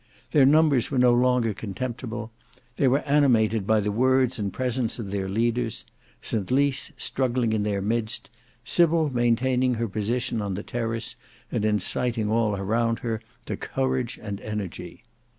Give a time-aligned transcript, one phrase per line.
[0.31, 2.31] Their numbers were no longer contemptible;
[2.77, 5.85] they were animated by the words and presence of their leaders:
[6.21, 8.31] St Lys struggling in their midst;
[8.65, 11.17] Sybil maintaining her position on the terrace,
[11.51, 15.03] and inciting all around her to courage and energy.